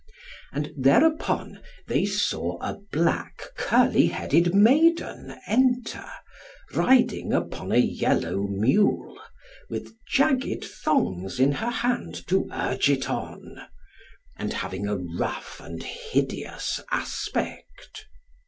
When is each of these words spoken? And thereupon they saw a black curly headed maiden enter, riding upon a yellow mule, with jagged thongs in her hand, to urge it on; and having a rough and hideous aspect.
And 0.51 0.73
thereupon 0.75 1.59
they 1.85 2.05
saw 2.07 2.57
a 2.59 2.79
black 2.91 3.43
curly 3.55 4.07
headed 4.07 4.55
maiden 4.55 5.35
enter, 5.45 6.07
riding 6.73 7.31
upon 7.33 7.71
a 7.71 7.77
yellow 7.77 8.47
mule, 8.47 9.15
with 9.69 9.93
jagged 10.07 10.63
thongs 10.63 11.39
in 11.39 11.51
her 11.51 11.69
hand, 11.69 12.25
to 12.29 12.49
urge 12.51 12.89
it 12.89 13.11
on; 13.11 13.59
and 14.37 14.53
having 14.53 14.87
a 14.87 14.97
rough 14.97 15.61
and 15.63 15.83
hideous 15.83 16.79
aspect. 16.89 18.07